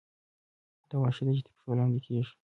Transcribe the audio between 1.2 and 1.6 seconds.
دي چې تر